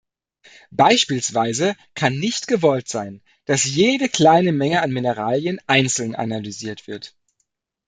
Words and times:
Beispielsweise 0.71 1.75
kann 1.93 2.17
nicht 2.17 2.47
gewollt 2.47 2.89
sein, 2.89 3.21
dass 3.45 3.65
jede 3.65 4.09
kleine 4.09 4.51
Menge 4.51 4.81
an 4.81 4.91
Mineralien 4.91 5.59
einzeln 5.67 6.15
analysiert 6.15 6.87
wird. 6.87 7.15